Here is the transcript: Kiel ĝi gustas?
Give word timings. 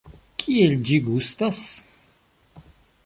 Kiel 0.43 0.73
ĝi 0.91 0.97
gustas? 1.09 1.61